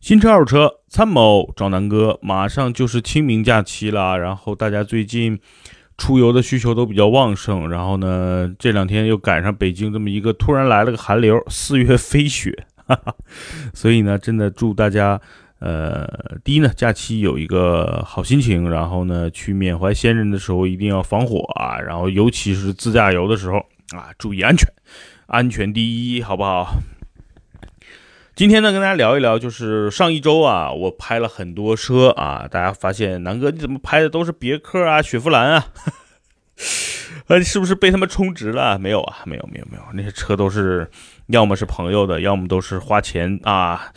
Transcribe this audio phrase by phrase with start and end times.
[0.00, 5.40] 新车二手车参谋找南哥，马上就是清明假期了，然后大家最近
[5.98, 12.66] 出游的需求都比较旺盛，然后呢，这两天又赶上北京这么一个突然来了个寒流，四月飞雪，
[13.74, 15.20] 所以呢，真的祝大家，
[15.58, 16.06] 呃，
[16.44, 23.56] 第一呢，假期有一个好心情，然后呢，去缅怀先人的时候一定要防火啊，然后尤其是自驾游的时候
[23.96, 24.68] 啊，注意安全，
[25.26, 26.76] 安全第一，好不好？
[28.34, 35.68] 今天呢，跟大家聊一聊，就是上一周啊，我拍了很多车啊，大家发现南哥你怎么拍的都是别克啊、雪佛兰啊，
[37.28, 38.78] 呃， 是不是被他们充值了？
[38.78, 40.86] 没有啊，没有，没有，没有，那些车都是
[41.28, 43.90] 要么是朋友的，要么都是花钱啊，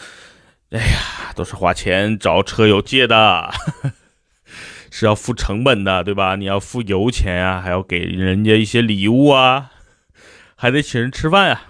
[0.72, 3.50] 哎呀，都是花钱找车友借的，
[4.92, 6.36] 是要付成本的，对吧？
[6.36, 9.72] 你要付油钱啊，还要给人家一些礼物啊，
[10.56, 11.62] 还得请人吃饭呀。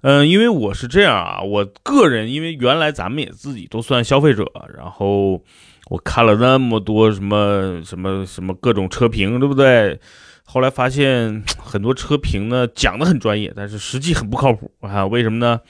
[0.00, 4.44] 嗯，因为我是这样啊，我个人因为原来咱们也自己都算消费者，
[4.76, 5.42] 然后
[5.88, 10.00] 我看了那么多什么什么什么各种车评，对不对？
[10.44, 15.06] 后来发现很多车评呢讲的很专业，但是实际很不靠谱啊。
[15.06, 15.60] 为什么呢？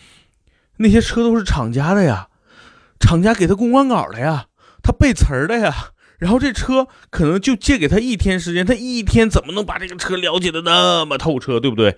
[0.78, 2.28] 那些车都是厂家的呀，
[3.00, 4.46] 厂家给他公关稿的呀，
[4.82, 5.74] 他背词儿的呀，
[6.19, 11.97] 然后这车可能就借给他一天时间，他一天怎么能把这个车了解的那么透彻，对不对？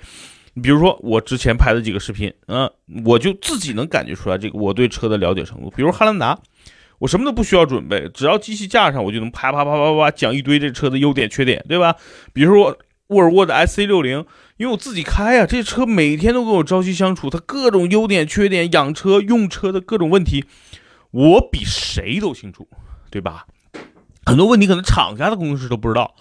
[0.62, 2.68] 比如说我之前拍的几个视频，嗯，
[3.04, 5.72] 我就自己能感觉出来这个我对车的了解程度。
[5.76, 6.36] 比如汉兰达，
[6.98, 11.94] 我什么都不需要准备，只要机器架上，我就能啪啪啪啪啪讲一堆这车的优点缺点，对吧？
[12.32, 12.76] 比如说
[13.08, 14.26] 沃尔沃的 S C 六零，
[14.58, 20.44] 因为我自己开呀，这车每天都跟我朝夕相处，它各种优点缺点、养车用车的各种问题，
[21.10, 22.68] 我比谁都清楚，
[23.10, 23.46] 对吧？
[24.26, 26.14] 很多问题可能厂家的工程师都不知道。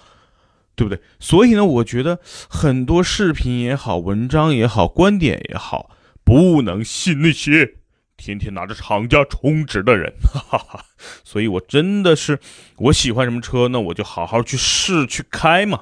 [0.77, 1.01] 对不对？
[1.19, 5.89] 所以呢，我觉得很多视频也好，文章也好，观点也好，
[6.23, 7.77] 不能信那些
[8.15, 10.13] 天天拿着厂家充值的人。
[10.21, 10.85] 哈哈。
[11.23, 12.39] 所以我真的是，
[12.75, 15.79] 我喜欢什么车，那我就好好去试去开嘛。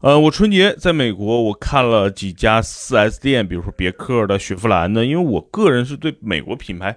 [0.00, 6.96] 呃，我春节在美国，我看了几家 4S 店，比如说别克的、雪佛兰的，因为我个人是对美国品牌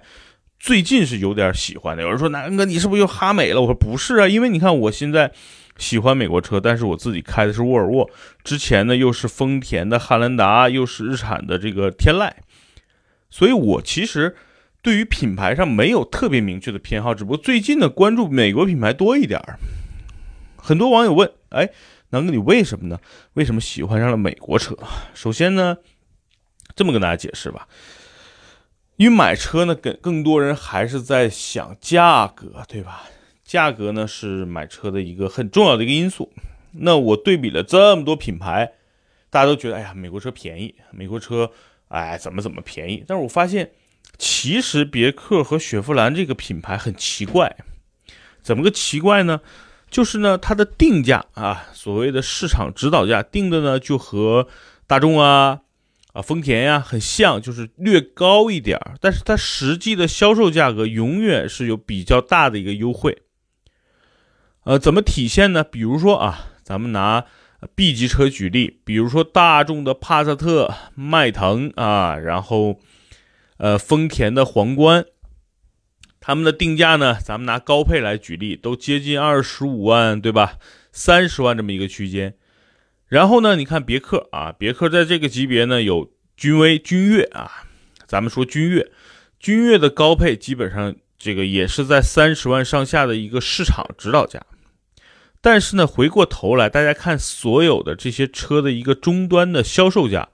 [0.60, 2.02] 最近是有点喜欢的。
[2.02, 3.60] 有人说南哥，你是不是又哈美了？
[3.60, 5.32] 我说不是啊，因为你看我现在。
[5.78, 8.08] 喜欢美国车，但是我自己开的是沃尔沃。
[8.44, 12.30] 之前呢，又是丰田的汉兰达，又是日产的这个天籁，
[13.30, 14.36] 所以我其实
[14.82, 19.58] 对于品牌上没有特别明确的偏好，只不过最近呢关注美国品牌多一点儿。
[20.56, 21.70] 很多网友问：“哎，
[22.12, 23.00] 南哥，你为什么呢？
[23.32, 24.76] 为什么喜欢上了美国车？”
[25.14, 25.78] 首先呢，
[26.76, 27.66] 这么跟大家解释吧，
[28.96, 33.04] 因为买车呢，更更多人还是在想价格，对吧？
[33.42, 36.30] 价格呢是买车的一个很重要的一个因素。
[36.72, 38.72] 那我对比了这么多品牌，
[39.30, 41.50] 大家都觉得，哎呀，美国车便宜，美国车，
[41.88, 43.02] 哎，怎么怎么便宜？
[43.06, 43.72] 但是我发现，
[44.18, 47.56] 其实别克和雪佛兰这个品牌很奇怪，
[48.42, 49.40] 怎么个奇怪呢？
[49.92, 54.48] 就是呢，它的定价啊，所谓的市场指导价定的呢，就和
[54.86, 55.60] 大众啊、
[56.14, 63.22] 啊丰田呀很像，就是略高一点儿，但是它实际的销售价格永远是有比较大的一个优惠。
[64.64, 65.62] 呃，怎么体现呢？
[65.62, 67.26] 比如说啊，咱们拿
[67.74, 72.80] B 级车举例，比如说大众的帕萨特、迈腾啊，然后
[73.58, 75.04] 呃丰田的皇冠，
[76.24, 80.56] 他们的定价呢，咱们拿高配来举例，都接近二十五万，对吧？
[80.92, 82.34] 三十万这么一个区间。
[83.08, 87.64] 然后呢，你看别克啊，别克在这个级别呢有君威、君越啊，
[88.06, 88.88] 咱们说君越，
[89.40, 94.40] 君越的高配基本上这个也是在三十万上下的一个市场指导价。
[95.40, 100.28] 但是呢，回过头来，大家看所有的这些车的一个终端的销售价，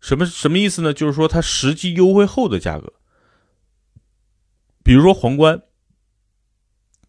[0.00, 0.92] 什么什么意思呢？
[0.92, 2.92] 就是说它实际优惠后的价格。
[4.84, 5.62] 比如说皇冠，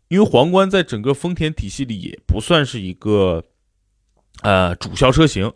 [0.08, 3.44] 因为皇冠在整个丰田体系里也不算是一个
[4.42, 5.52] 呃主销车型，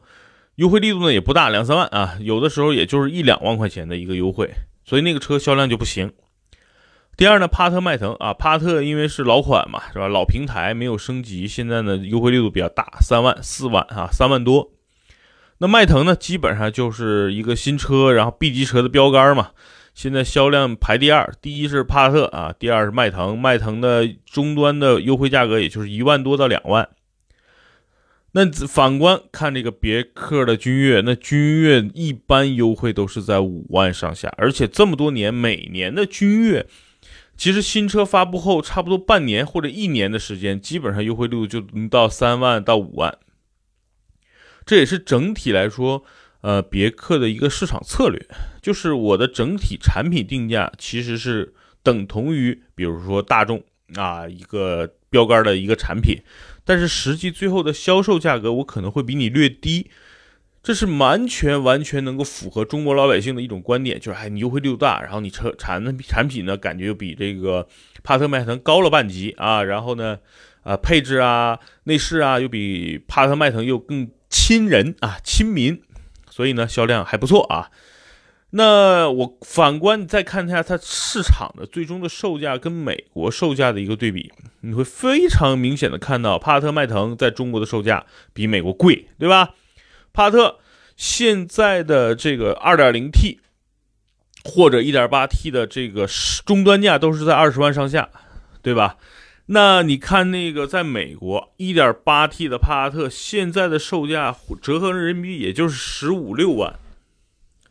[0.55, 4.49] 优惠力度呢也不大，两三万啊，有的时候也就是一两万块钱的一个优惠，
[4.83, 6.11] 所以那个车销量就不行。
[7.15, 10.07] 第二呢，帕特迈腾啊，帕特因为是老款嘛，是吧？
[10.07, 14.71] 老平台没有升级，现在呢优惠力度比较大，三万、四万啊，三万多。
[15.59, 19.51] 那迈腾呢，基本上就是一个新车，然后 B 级车的标杆嘛。
[19.97, 23.35] 现在销量排第二，第一是帕萨特啊，第二是迈腾。
[23.35, 26.87] 迈腾的终端的优惠价格也就是一万多到两万。
[28.33, 36.67] 那反观看这个别克的君越，那君越一般优惠都是在五万上下，而且这么多年每年的君越。
[37.35, 43.17] 其实新车发布后差不多半年或者一年的时间，基本上优惠力度就能到三万到五万。
[44.63, 46.03] 这也是整体来说，
[46.41, 48.23] 呃，别克的一个市场策略，
[48.61, 53.63] 就是我的整体产品定价其实是等同于，比如说大众
[53.95, 56.15] 啊一个标杆的一个产品，
[56.63, 59.89] 但是实际最后的销售价格我可能会比你略低，
[60.61, 67.67] 这是完全完全能够符合中国老百姓的一种观点，就是哎，你优惠力度大，然后你车产产品呢感觉又比这个
[68.03, 70.19] 帕特迈腾高了半级啊，然后呢，
[70.61, 74.11] 啊配置啊内饰啊又比帕特迈腾又更。
[74.29, 75.81] 亲人啊，亲民，
[76.37, 77.71] 所以呢，销量还不错啊。
[78.51, 84.31] 那我反观再看一下它市场的最终的售价跟美国售价的一个对比，
[84.61, 89.55] 你会非常明显的看到，帕特迈腾在中国的售价比美国贵，对吧？
[90.13, 90.59] 帕特
[90.95, 93.39] 现在的这个 2.0T
[94.43, 96.07] 或者 1.8T 的这个
[96.45, 98.07] 终端价都是在二十万上下，
[98.61, 98.97] 对吧？
[99.49, 106.77] 那你看那个，在美国，1.8T 的帕萨特现在的售价折合人民币也就是十五六万，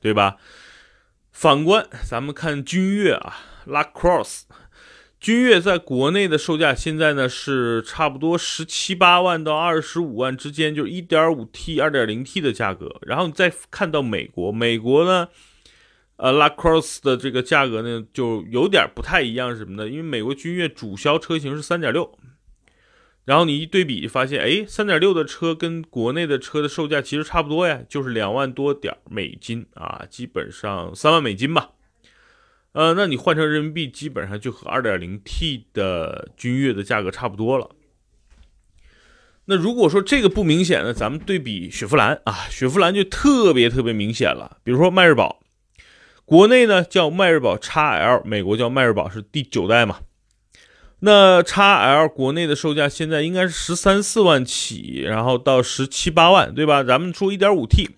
[0.01, 0.37] 对吧？
[1.31, 3.37] 反观咱们看君越啊
[3.67, 4.45] ，La Cross，
[5.21, 12.97] 君越在国内的售价现在呢是差不多十七八万到二十五万之间，就是 1.5T、2.0T 的价格。
[13.03, 15.29] 然后你再看到美国，美国呢？
[16.17, 19.87] 呃，La Cross 的这个价格呢，就有点不太一样，是什么呢？
[19.87, 22.19] 因为美国君越主销车型是三点六，
[23.27, 31.73] 然后你一对比发现，哎，三点六的车跟国内的车的售价其实差不多呀，就是两万多点美金啊，基本上三万美金吧。
[32.73, 37.71] 呃，那你换成人民币，基本上就和二点零 T 的君越的价格差不多了。
[39.45, 45.43] 那如果说这个不明显呢，咱们对比雪佛兰啊，雪佛兰就特别特别明显了，比如说迈锐宝。
[46.27, 50.01] 国内呢叫迈锐宝 XL，美国叫迈锐宝是第九代嘛？
[50.99, 56.83] 那 XL 国内的售价现在应该是十三四万起，然后到十七八万，对吧？
[56.83, 57.91] 咱们说一点五 T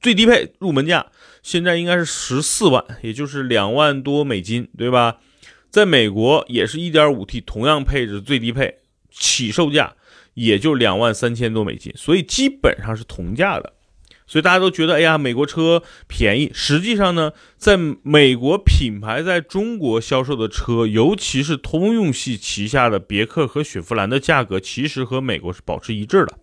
[0.00, 1.06] 最低配入门价
[1.42, 5.18] 现在应该是十四万，也就是两万多美金，对吧？
[5.70, 8.78] 在美国也是一点五 T 同样配置最低配
[9.10, 9.96] 起售价
[10.34, 13.72] 也就两万三千多美金，所以基本上是同价的。
[14.28, 16.50] 所以大家都觉得，哎呀，美国车便宜。
[16.52, 26.38] 实际上呢，在美国品牌在中国销售的车，尤其是通用系旗下的别克和雪佛兰的价格，其实和美国是保持一致的。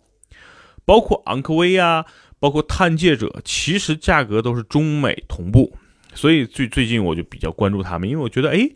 [0.83, 2.05] 包括昂科威啊，
[2.39, 5.77] 包括探界者，其实价格都是中美同步。
[6.15, 8.69] 所以最最近我就比较关注他们，因为我觉得，哎，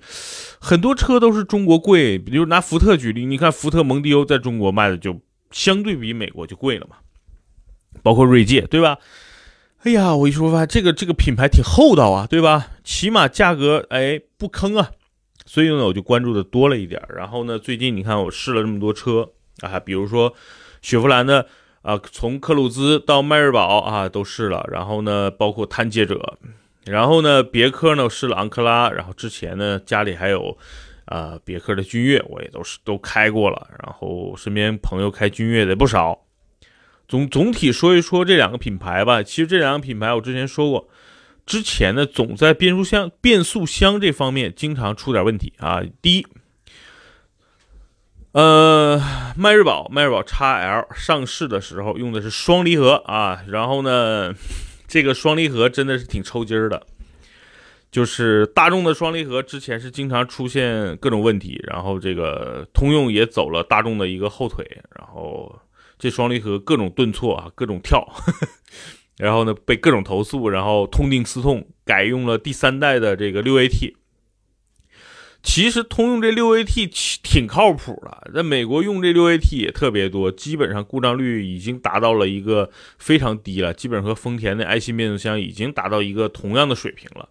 [0.59, 2.19] 很多车都是中国贵。
[2.19, 5.19] 比如拿福特举例，你看福特蒙迪欧在中国卖的就
[5.49, 6.97] 相对比美国就贵了嘛。
[8.03, 8.97] 包括锐界，对吧？
[9.83, 12.67] 哎呀，我一说发现这个这个品牌挺厚道啊，对吧？
[12.83, 14.91] 起码价格哎不坑啊，
[15.45, 17.01] 所以呢我就关注的多了一点。
[17.15, 19.29] 然后呢，最近你看我试了这么多车
[19.61, 20.33] 啊，比如说
[20.81, 21.47] 雪佛兰的
[21.81, 24.67] 啊，从克鲁兹到迈锐宝啊都试了。
[24.69, 26.37] 然后呢，包括探界者，
[26.83, 30.57] 然后呢别克呢试了昂克拉，然后之前呢家里还有
[31.05, 33.65] 啊别克的君越，我也都是都开过了。
[33.81, 36.25] 然后身边朋友开君越的不少。
[37.09, 39.23] 总总体说一说这两个品牌吧。
[39.23, 40.87] 其实这两个品牌我之前说过，
[41.43, 45.81] 之前呢总在变速箱变速箱这方面经常出点问题啊。
[46.03, 46.27] 第一，
[48.33, 49.01] 呃，
[49.35, 54.31] 迈锐宝迈锐宝 XL 上市的时候用的是双离合啊，然后呢，
[54.87, 56.85] 这个双离合真的是挺抽筋儿的，
[57.89, 64.63] 就是大众的双离合之前是经常出现各种问题，然后这个通用也走了大众的一个后腿，
[64.95, 65.59] 然后。
[65.99, 68.07] 这双离合各种顿挫啊，各种跳，
[69.19, 73.93] 然后呢被各种投诉，然后痛定思痛，改用了第三代的这个六 AT。
[75.41, 87.29] 其实通用这六 AT 挺靠谱的，在美国用这六 AT 也特别多，基本上故障率已经达到了一个非常低了，基本上和丰田的爱信变速箱已经达到一个同样的水平了。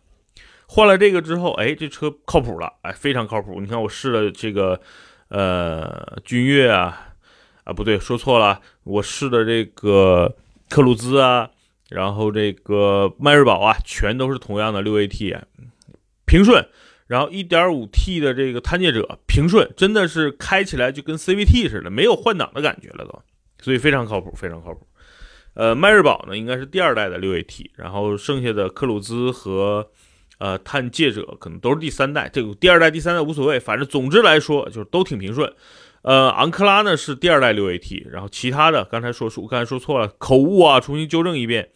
[0.67, 3.61] 换了这个之后，哎，这车靠谱了，哎，非常靠谱。
[3.61, 4.81] 你看我试了这个，
[5.29, 7.08] 呃，君越啊。
[7.69, 8.63] 啊，不对，说错了。
[8.83, 10.35] 我试的这个
[10.71, 11.51] 克鲁兹啊，
[11.91, 15.39] 然后这个迈锐宝啊，全都是同样的六 AT，
[16.25, 16.67] 平顺。
[17.07, 23.23] 然后 1.5T 的这个探界者平顺，真的是开起来就跟 CVT 似的，没有换挡的感觉了都，
[23.63, 24.87] 所以非常靠谱，非常靠谱。
[25.55, 29.91] 呃，迈锐宝呢应该是第二代的六 AT，然后剩下的克鲁兹和
[30.39, 32.31] 呃探界者可能都是第三代。
[32.31, 35.51] 这个第二代、第三代无所谓，反正总之来说就是都挺平顺。
[36.03, 41.71] 呃，昂克拉呢是第二代六 AT，然后其他的刚才说说刚才说错了，口误啊，重新纠正一遍。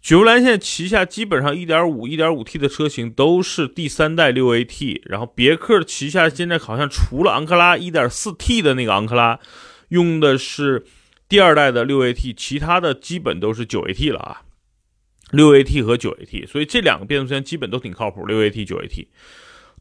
[0.00, 9.38] 雪佛兰现在旗下基本上1.5、1.5T 的车型都是第三代 6AT，然后别克旗下现在好像除了昂克拉 1.4T 的那个昂克拉
[9.90, 10.84] 用的是
[11.28, 14.42] 第二代的 6AT，其他的基本都是 9AT 了啊
[15.30, 19.06] ，6AT 和 9AT，所以这两个变速箱基本都挺靠谱，6AT、9AT。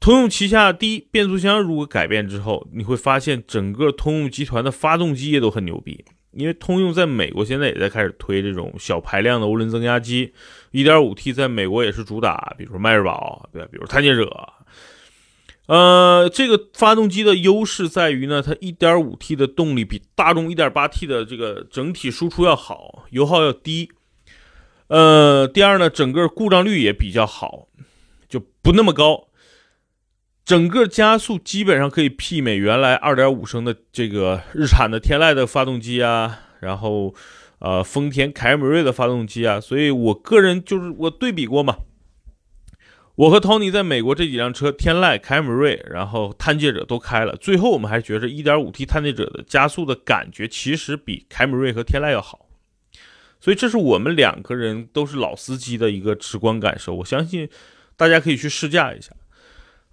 [0.01, 6.03] 通用旗下第一变速箱如果改变之后，你会发现整个通用集团的发动机也都很牛逼。
[6.31, 10.33] 因为通用在美国现在也在开始推这种小排量的涡轮增压机
[10.71, 13.67] ，1.5T 在美国也是主打，比如说迈锐宝，对吧？
[13.71, 14.53] 比如探界者。
[15.67, 23.91] 呃，这个发动机的优势在于呢，它 1.5T 的动力比大众 1.8T 的这个整体输出要好，油耗要低。
[24.87, 27.67] 呃，第二呢，整个故障率也比较好，
[28.27, 29.27] 就不那么高。
[30.43, 37.13] 整个加速基本上可以媲美原来2.5升的这个日产的天籁的发动机啊，然后，
[37.59, 41.77] 呃，丰田凯美瑞的发动机啊，所以我个人就是我对比过嘛，
[43.15, 52.47] 我和 Tony 在美国这几辆车，天籁、凯美瑞，然后探界者都开了，最后我们还觉着 1.5T 探界者的加速的感觉其实比凯美瑞和天籁要好，
[53.39, 57.47] 所以这是我们两个人都是老司机的一个直观感受，我相信
[57.95, 59.13] 大家可以去试驾一下。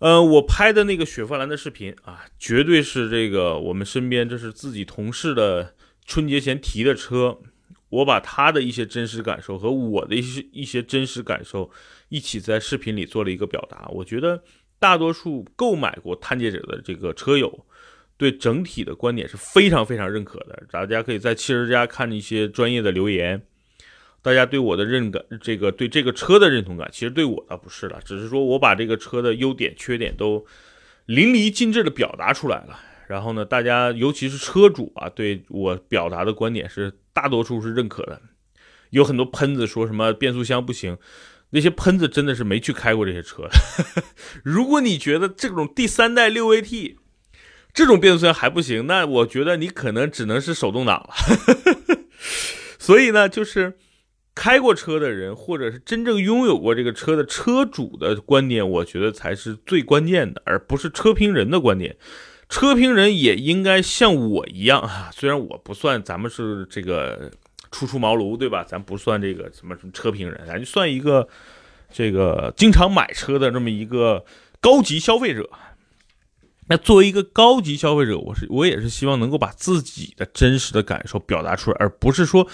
[0.00, 5.74] 呃，我拍的那个雪佛兰的视频啊，绝对是这个我们身边这是自己同事的
[6.06, 7.38] 春节前提的车，
[7.88, 11.68] 我把他的一些真实感受和我的一些一些真实感受
[12.10, 13.88] 一起在视频里做了一个表达。
[13.88, 14.40] 我觉得
[14.78, 17.66] 大多数购买过探界者的这个车友，
[18.16, 20.62] 对整体的观点是非常非常认可的。
[20.70, 23.42] 大家可以在汽车之家看一些专业的留言。
[24.20, 30.44] 大家对我的认感，这个对这个车的认同感，其实对我倒不是了，只是说我把这个车的优点、缺点都
[31.06, 32.78] 淋漓尽致的表达出来了。
[33.06, 38.20] 然后呢，大家尤其是车主啊，对我表达的观点是大多数是认可的。
[38.90, 40.98] 有很多喷子说什么变速箱不行，
[41.50, 43.48] 那些喷子真的是没去开过这些车。
[44.44, 46.96] 如果你觉得这种第三代六 AT
[47.72, 51.14] 这种变速箱还不行，那我觉得你可能只能是手动挡了。
[52.78, 53.78] 所以呢，就是。
[54.38, 61.96] 开过车的人，或者是真正拥有过这个车的车主的观点，我觉得才是最关键的，而不是车评人的观点。
[62.48, 67.32] 车评人也应该像我一样啊， 虽然我不算，咱们是这个
[67.72, 68.62] 初出茅庐，对吧？
[68.62, 71.26] 咱不算这个什么什么车评人，咱就算一个
[71.92, 74.24] 这个经常买车的这么一个
[74.60, 75.50] 高级消费者。
[76.68, 82.46] 那作为一个高级消费者，我是我也是希望能够把自己的真实的感受表达出来，而不是说。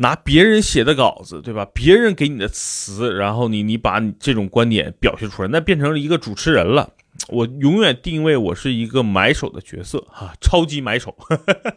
[0.00, 1.66] 拿别人写的稿子，对吧？
[1.74, 6.94] 别人给你的词，然后你你把你这种观点表现出来，那变成了一个主持人了。
[7.28, 11.14] 我永远定位我是一个买手的角色哈，超级买手，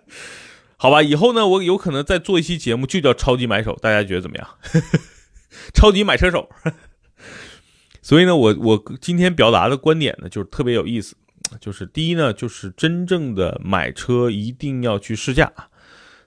[0.77, 1.03] 好吧？
[1.03, 4.48] 以后呢，我有可能再做一期节目，就叫超级买手，大家觉得怎么样？
[5.75, 6.50] 超级买车手。
[8.01, 11.15] 所以呢，我我今天表达的观点呢，就是特别有意思，
[11.60, 15.51] 就是第一呢，就是真正的买车一定要去试驾。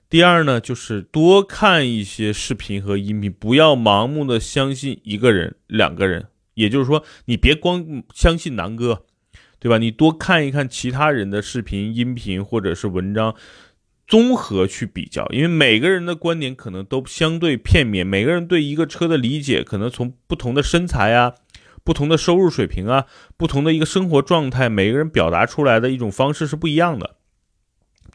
[0.08, 6.26] 第二呢，就是多看一些视频和音频，不要盲目的相信一个人、两个人。
[6.54, 9.04] 也就是说，你别光相信南哥，
[9.58, 9.78] 对吧？
[9.78, 13.34] 你多看一看其他人的视频、音频或者是文章，
[14.06, 15.26] 综合去比较。
[15.30, 21.34] 因为每个人的观点可能都相对片面，每个人对一个车的理解可能从不同的身材啊、
[21.82, 27.15] 不同的收入水平啊、不同的一个生活状态，每个人表达出来的一种方式是不一样的。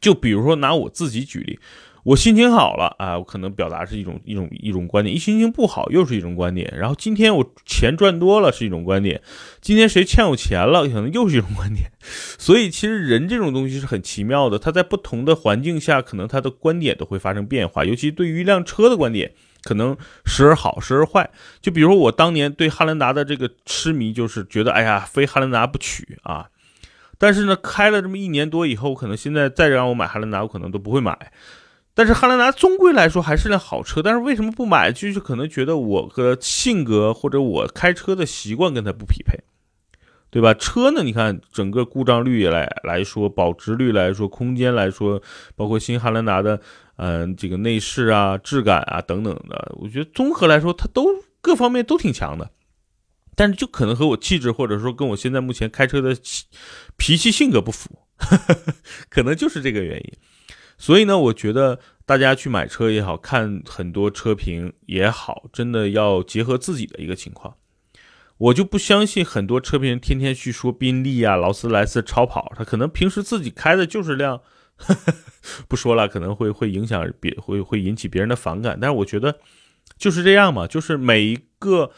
[0.01, 1.60] 就比如说拿我自己举例，
[2.03, 6.74] 我心情好了啊，我可能表达是一种一种一种观点；一心情不好又是一种观点。
[6.75, 9.22] 然后今天我钱赚多了是一种观点，
[9.62, 11.91] 今天谁欠我钱了可能又是一种观点。
[12.39, 17.86] 所以其实人这种东西是很奇妙的，他在不同的环境下，可能他的观点都会发生变化。
[17.86, 19.31] 尤其对于一辆车的观点，
[19.62, 21.29] 可能时而好，时而坏。
[21.62, 26.48] 就比如说我当年对汉兰达的这个痴迷，就是觉得哎呀，非汉兰达不娶啊。
[27.21, 31.31] 但是呢，开了这么一年多以后，可能现在再让我买汉兰达，我可能都不会买。
[31.93, 34.91] 但是汉兰达终归来说还是辆好车，但是为什么不买？
[34.91, 39.37] 就是可能觉得我的性格或者我开车的习惯跟它不匹配，
[40.31, 40.51] 对吧？
[40.55, 45.21] 车呢，你看整个故障率来来说，保值率来说，空间来说，
[45.55, 46.59] 包括新汉兰达的，
[46.95, 51.05] 嗯，这个内饰啊、质感啊等等的，我觉得综合来说，它都
[51.39, 52.49] 各方面都挺强的。
[53.35, 56.15] 但是就可能和我气质，或者说跟我现在目前开车的
[56.97, 58.00] 脾气性格不符，
[59.09, 60.13] 可能就是这个原因。
[60.77, 67.55] 所以呢，我觉得大家去买车也好看很多车评也好，真的要结合自己的一个情况。
[68.38, 74.41] 我就不相信很多车评人天天去说宾利啊、劳斯莱斯超跑，他可能平时自己开的就是辆，
[75.69, 78.77] 不说了，可能会会影响别会会引起别人的反感。
[78.81, 79.39] 但是我觉得。
[79.97, 81.91] 就是这样嘛，就是每一个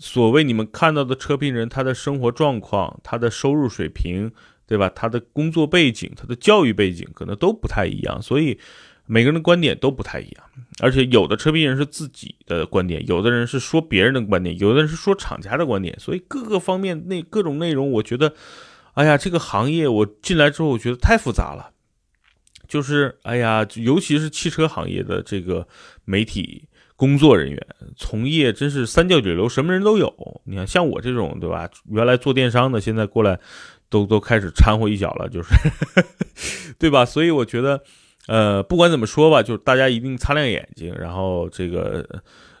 [0.00, 4.32] 所谓你们看到的车评人，他的生活状况、他的收入水平，
[4.66, 4.88] 对吧？
[4.88, 8.58] 他的工作背景、他的教育背景可能都不太一样，所以
[9.04, 10.44] 每个人的观点都不太一样。
[10.80, 18.34] 而且有的车评人是自己的观点，有的人是说别人的观点，有的人是说厂家的观点，所以各个方面那各种内容，我觉得，
[18.94, 21.72] 哎呀，这个行业我进来之后，我觉得太复杂了。
[22.66, 25.66] 就是哎呀，尤其是汽车行业的这个
[26.04, 26.68] 媒体
[27.00, 27.66] 工作人员
[27.96, 30.14] 从业，真是三教九流，什么人都有。
[30.44, 31.66] 你看，像我这种，对吧？
[31.90, 33.40] 原来做电商的，现在过来
[33.88, 35.54] 都都开始掺和一脚了，就是，
[36.78, 37.06] 对吧？
[37.06, 37.82] 所以我觉得，
[38.26, 42.06] 呃，不管怎么说吧，就是大家一定擦亮眼睛，然后这个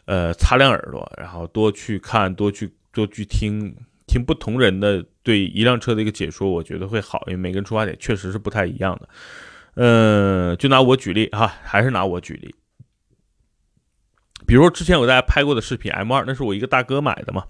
[0.06, 9.08] 呃擦亮耳朵，然后多去看，多去多去听听不同人的对一辆车的一个解说，我觉得会好，因为每个人出发点确实是不太一样的。
[9.74, 12.54] 嗯，就拿我举例哈，还是拿我举例。
[14.50, 17.44] 比如之前我大家拍过的视频 M 二，那是我一个大哥买的嘛。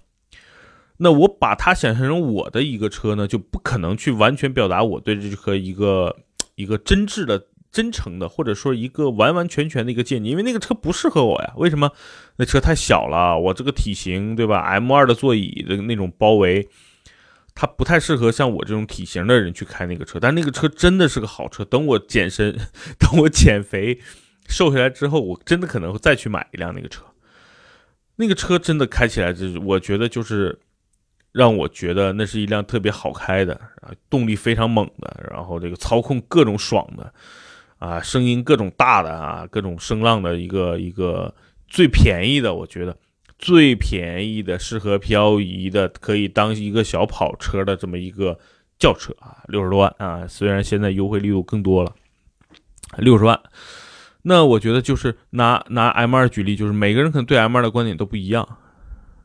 [0.97, 6.15] 那我把它想象成我的一个车呢，就不可能去完全表达我对这车一个
[6.53, 11.53] 一个真挚的、真诚的，或者说一个完完全全的一个见解，因为那个车不适合我呀。
[11.55, 11.91] 为什么？
[12.35, 16.69] 那车太小了，我这个体型对吧？M 二的座椅的那种包围。
[17.55, 21.65] 它不太适合像我这种体型的人去开那个车，但那个车真的是个好车。
[21.65, 22.55] 等我减身，
[22.99, 23.99] 等我减肥，
[24.51, 27.03] 瘦下来之后，我真的可能会再去买一辆那个车。
[28.17, 30.59] 那个车真的开起来，就是我觉得就是
[31.31, 37.11] 让我觉得那是一辆特别好开的啊，动力非常猛的，然后这个操控各种爽的，
[37.79, 41.33] 啊，声音各种大的啊，各种声浪的一个一个
[41.67, 42.95] 最便宜的，我觉得。
[43.43, 48.37] 最便宜的、适合漂移的、可以当一个小跑车的这么一个
[48.77, 50.27] 轿车啊，六十多万啊！
[50.27, 51.91] 虽然现在优惠力度更多了，
[52.99, 53.41] 六十万。
[54.23, 58.47] 那我觉得就是拿拿 M 二举例，就是每个人可能对 M 二的观点都不一样。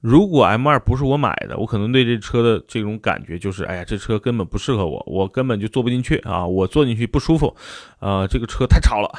[0.01, 7.57] 如果 M 二不是我买的，我可能对这车的这种感觉就是，哎呀，这车根本不适合我，我根本就坐不进去啊，我坐进去不舒服
[7.99, 9.11] 啊，这个车太吵了，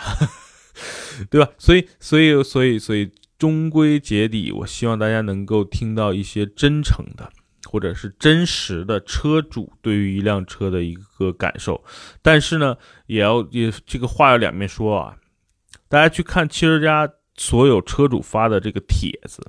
[1.30, 1.52] 对吧？
[1.58, 3.12] 所以，所以，所以，所以。
[3.40, 7.30] 终归结底，我希望大家能够听到一些真诚的，
[7.70, 11.84] 或者是真实的车主对于一辆车的一个感受。
[12.24, 15.16] 但是呢，也要也这个话要两面说啊。
[15.90, 19.42] 大家去看汽车家所有车主发的这个帖子，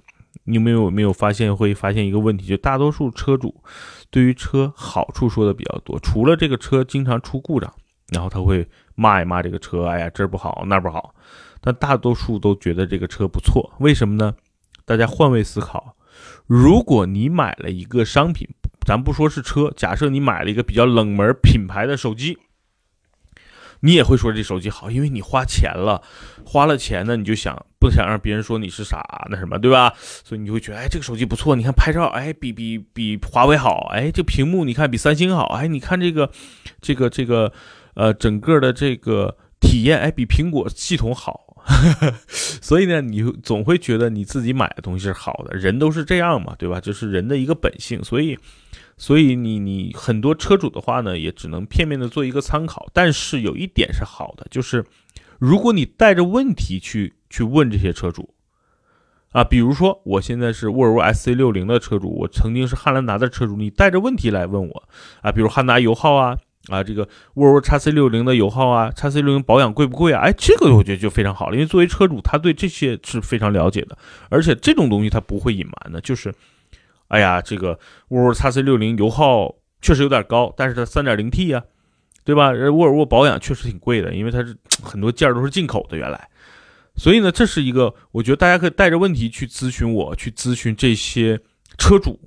[0.45, 2.47] 你们有没有发现会发现一个问题？
[2.47, 3.63] 就大多数车主
[4.11, 7.73] 对于车好处说的比较多，除了这个车经常出故障，
[8.13, 11.15] 然后他会骂一骂这个车，哎呀这不好那不好。
[11.61, 14.35] 但大多数都觉得这个车不错，为什么呢？
[14.85, 15.97] 大家换位思考，
[16.47, 18.49] 如果你买了一个商品，
[18.87, 22.39] 咱不说是车，假设你买了一个比较冷门品牌的手机，
[23.81, 26.03] 你也会说这手机好，因为你花钱了，
[26.45, 29.93] 花了钱呢，你就想不想让别人说你是傻，那什么，对吧？
[29.99, 36.31] 所以你就会觉得，哎，这个手机不错，你看拍照，哎，比比比华为好，哎，这屏幕你看比三星好，哎，你看这个，
[36.81, 37.53] 这个这个，
[37.95, 41.45] 呃，整个的这个体验，哎，比苹果系统好。
[42.27, 46.81] 所以呢，你总会觉得你自己买的东西是好的，人都是这样嘛，对吧？
[46.81, 48.03] 这是人的一个本性。
[48.03, 48.39] 所以，
[48.99, 52.87] 所以你你很多车主的话呢，也只能片面的做一个参考。
[52.93, 54.85] 但是有一点是好的，就是
[55.39, 58.35] 如果你带着问题去去问这些车主
[59.33, 64.83] 啊，比如说我现在是沃尔沃 SC60 的车主，我曾经是汉兰达的车主，你带着问题来问我
[65.23, 66.37] 啊，比如汉兰达油耗啊。
[66.69, 70.21] 啊，这个沃尔沃 x C 六零的油耗啊，x C 六零保养贵不贵啊？
[70.21, 73.97] 哎，这个我觉得就非常好了，因为作为车主，他对这些是非常了解的，
[74.29, 75.99] 而且这种东西他不会隐瞒的。
[76.03, 76.35] 就是，
[77.09, 81.63] 哎呀，这个沃尔沃 x C 六零油耗确实有点高，但是它三点零 T 呀，
[82.25, 82.51] 对吧？
[82.51, 86.29] 沃尔沃保养确实挺贵的，因为它是很多件都是进口的，原来。
[86.97, 91.41] 所以呢，这是一个我觉得大家可以带着问题去咨询我，去咨询这些
[91.77, 92.19] 车主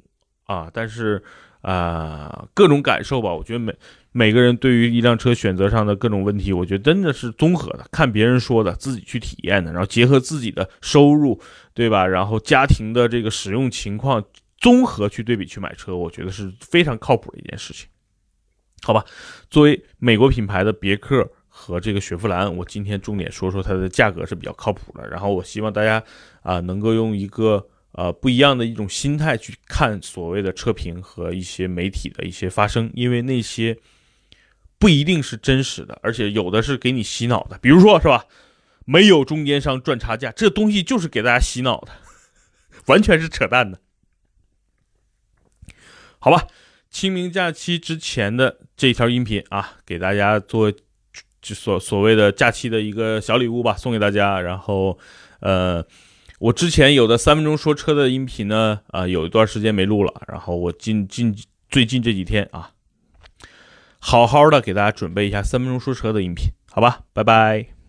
[0.46, 0.70] 啊。
[0.74, 1.24] 但是
[1.62, 3.74] 啊，各种感受吧，我觉得每。
[4.14, 11.40] 每个人对于一辆车选择上的各种问题，我觉得真的是综合的，看别人说的，自己去体验的，然后结合自己的收入，
[11.74, 12.06] 对吧？
[12.06, 14.22] 然后家庭的这个使用情况，
[14.62, 17.90] 综合去对比去买车，我觉得是非常靠谱的一件事情，
[18.82, 19.04] 好吧？
[19.50, 25.06] 作为美国品牌的别克和这个雪佛兰，我今天重点说说它的价格是比较靠谱的。
[25.10, 26.02] 然后我希望大家
[26.44, 33.78] 啊，能够用一个呃不一样的一种心态去看所谓的车评和一些媒体的一些发声，因为那些。
[34.80, 38.26] 不一定是真实的，而且有的是给你洗脑的，比如说是吧？
[38.84, 41.92] 没有中间商赚差价，这东西就是给大家洗脑的，
[42.88, 43.80] 完全是扯淡的。
[46.24, 46.46] 好吧，
[46.92, 50.72] 清明假期之前的这条音频啊，给大家做
[51.42, 54.40] 就所所谓的假期的一个小礼物吧，送给大家。
[54.40, 55.00] 然后，
[55.40, 55.84] 呃，
[56.38, 61.36] 我之前有的三分钟说车的音频呢，啊，有一段时间没录了，然后我近近
[61.72, 62.74] 最近这几天啊，
[63.98, 67.81] 好好的给大家准备一下三分钟说车的音频，好吧，拜拜。